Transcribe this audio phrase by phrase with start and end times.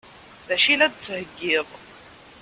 [0.47, 1.67] D acu i la d-tettheggiḍ?